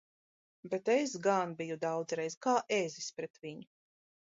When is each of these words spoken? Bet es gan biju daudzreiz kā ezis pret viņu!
Bet 0.71 0.89
es 0.93 1.13
gan 1.27 1.53
biju 1.59 1.77
daudzreiz 1.85 2.39
kā 2.47 2.57
ezis 2.81 3.13
pret 3.21 3.41
viņu! 3.47 3.71